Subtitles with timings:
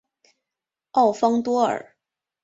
[0.93, 1.95] 奥方多尔。